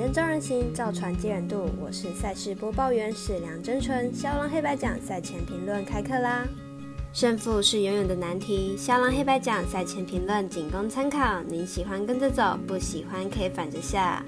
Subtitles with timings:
[0.00, 1.68] 灯照人行，造船接人度。
[1.78, 4.10] 我是赛事播报员史梁真纯。
[4.14, 6.48] 肖郎黑白奖赛前评论开课啦！
[7.12, 8.74] 胜负是永远的难题。
[8.78, 14.24] 肖郎黑白奖赛前评论仅供参考，您喜欢跟着走，不喜欢可以反着下。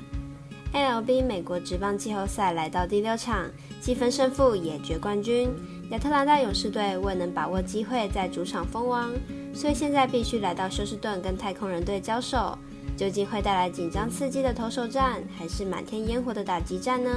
[0.74, 3.51] LB 美国职棒季后赛来到第六场，
[3.81, 5.49] 积分胜负也决冠军。
[5.89, 9.11] 亚特兰大勇士队未能把握机会在主场封王，
[9.54, 12.59] 所以现在必须来到休斯顿跟太空人队交手。
[12.97, 17.11] 究竟会带来紧张刺激的投手战，还是满天烟火的打击战呢？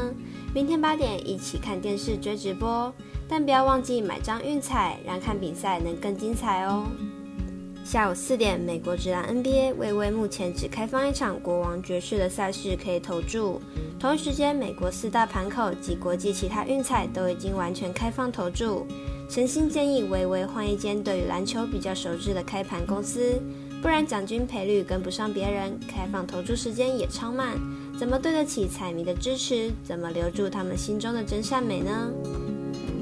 [0.53, 2.93] 明天八点一起看电视追直播，
[3.27, 6.85] 但不要忘记买张运彩，让看比赛能更精彩哦。
[7.83, 13.61] 下午四点，美国职篮 NBA 微微目前只开放一场国王爵士的赛事可以投注，
[13.99, 18.87] 同一时间，美国四大盘口及国际其他运彩都已经完全开放投注。
[19.29, 23.39] 诚心建议微微换一间对于篮球比较熟知的开盘公司。
[23.85, 27.49] 不然奖金赔率跟不上别人，开放投注时间也超慢，
[27.99, 29.69] 怎么对得起彩迷的支持？
[29.83, 32.11] 怎么留住他们心中的真善美呢？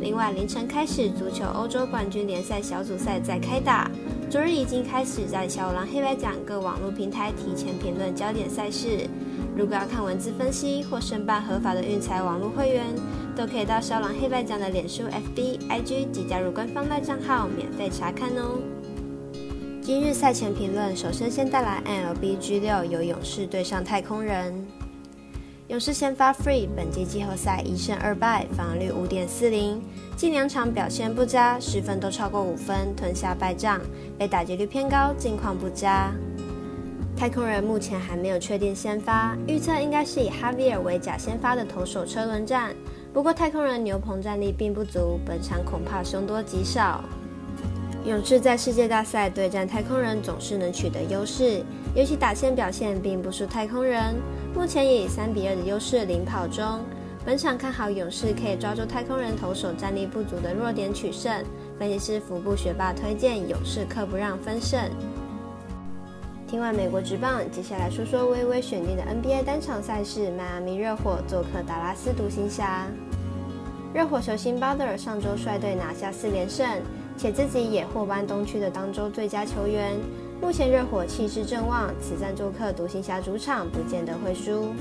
[0.01, 3.89] 另外，凌晨开始，足球欧洲冠军联赛小组赛在开打，
[4.29, 9.07] 昨日已经开始在小狼黑白奖各网络平台提前评论焦点赛事。
[9.55, 12.87] 如果要看文字分析或申办合法的运财网络会员，
[13.37, 18.59] 都可以到小狼黑白奖的脸书、FB、IG 及加入官方赖账号免费查看哦。
[19.85, 24.65] 今日赛前评论，首先先带来 LBG 六由勇士对上太空人。
[25.67, 29.81] 勇士先发 Free，本季季后赛一胜二败，防御率五点四零，
[30.15, 33.81] 近两场表现不佳，失分都超过五分，吞下败仗，
[34.17, 36.13] 被打击率偏高，近况不佳。
[37.17, 42.73] 太空人目前还没有确定先发，预测应该是以哈维尔为假先发的投手车轮战。
[43.11, 47.03] 不过太空人牛棚战力并不足，本场恐怕凶多吉少。
[48.05, 51.63] 勇士在世界大赛对战太空人总是能取得优势，
[51.95, 54.15] 尤其打线表现并不输太空人，
[54.53, 56.81] 目前也以三比二的优势领跑中。
[57.25, 61.31] 本场看好勇士可以抓住太空人投手战力不足的弱点取胜。
[61.79, 64.77] 分析师福布学霸推荐勇士客不让分胜。
[66.45, 72.85] 听完美国职棒，接下来说说微微选定的 NBA 单场赛事：迈阿密热火做客达拉斯独行侠。
[73.93, 76.67] 热火球星巴德尔上周率队拿下四连胜。
[77.17, 79.97] 且自己也获颁东区的当周最佳球员。
[80.41, 84.73] 目前热火气势正旺，此战做客独行侠主场，不见得会输。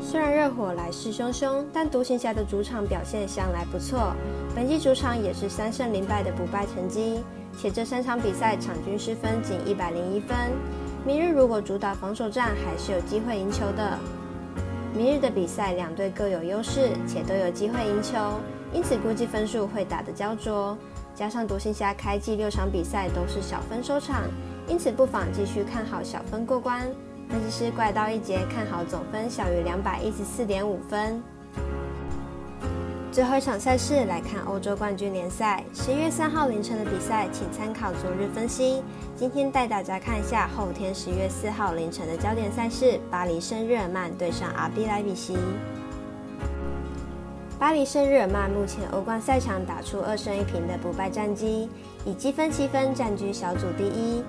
[0.00, 4.14] 虽然热火来势汹汹，但独行侠的主场表现向来不错，
[4.54, 7.20] 本季主场也是三胜零败的不败成绩。
[7.58, 10.36] 且这三场比赛场均失分仅一百零一分。
[11.04, 13.98] 明日如果主打防守战，还是有机会赢球的。
[14.94, 18.18] 明日的比赛两队各有优势，且都有机会赢球。
[18.72, 20.76] 因此估计分数会打得焦灼，
[21.14, 24.24] 加上独行侠开季六场比赛都是小分收场，
[24.66, 26.82] 因此不妨继续看好小分过关。
[27.28, 31.22] 分析师怪刀一节看好总分小于两百一十四点五分。
[33.10, 38.82] 最后一场赛事来看欧洲冠军联赛，十一月三号凌晨的比赛，请参考昨日分析。
[39.16, 45.36] 今天带大家看一下后天十一月四号凌晨的焦点赛事：巴黎圣日耳曼对上阿比莱比锡。
[47.58, 51.68] 巴黎圣日耳曼目前欧冠赛场打出二胜一平的不败战绩，
[52.04, 54.22] 以积分七分占据小组第一。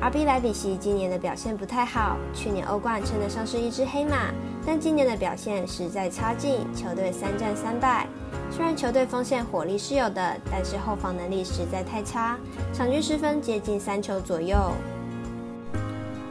[0.00, 4.32] 而比莱比锡今年的表现不太好，去年欧冠称得上是一只黑马，
[4.64, 8.06] 但今年的表现实在差劲，球队三战三败。
[8.48, 12.38] 虽然球队锋线火力是有的，但是后防能力实在太差，
[12.72, 14.56] 场均失分接近三球左右。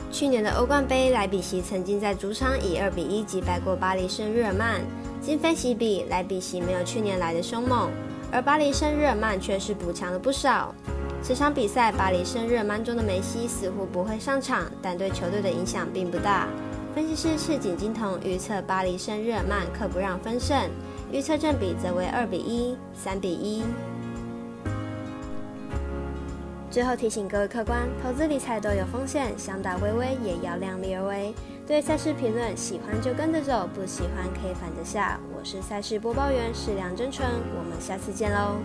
[0.10, 4.80] 去年的欧冠杯，莱比锡曾经在主场以二比一击败过巴黎圣日耳曼。
[5.28, 7.92] 今非昔比，莱比锡没有去年来的凶猛，
[8.32, 10.74] 而巴黎圣日耳曼却是补强了不少。
[11.22, 16.48] 此场比赛，巴黎圣日耳曼中的梅西似乎不会上场，但对球队的影响并不大。
[16.96, 20.58] 分析师赤井金童预测巴黎圣日耳曼客不让分胜，
[21.12, 23.64] 预测正比则为二比一、三比一。
[26.72, 31.34] 最后提醒各位客官，投资理财都有风险，想打微微也要量力而为。
[31.68, 35.20] 对赛事评论，喜欢就跟着走，不喜欢可以反着下。
[35.38, 37.28] 我是赛事播报员，是梁真纯，
[37.58, 38.56] 我们下次见喽。